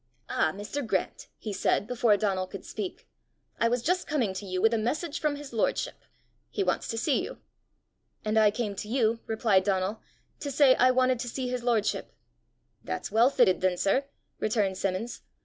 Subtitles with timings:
[0.29, 0.83] "Ah, Mr.
[0.83, 3.07] Grant," he said, before Donal could speak,
[3.59, 6.01] "I was just coming to you with a message from his lordship!
[6.49, 7.37] He wants to see you."
[8.25, 10.01] "And I came to you," replied Donal,
[10.39, 12.11] "to say I wanted to see his lordship!"
[12.83, 14.05] "That's well fitted, then, sir!"
[14.39, 15.21] returned Simmons.